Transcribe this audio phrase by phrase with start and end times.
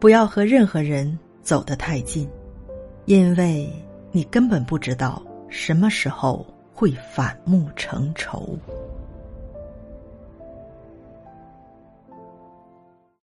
[0.00, 2.28] 不要和任何人走得太近
[3.06, 3.68] 因为
[4.12, 8.56] 你根本不知道什么时候会反目成仇。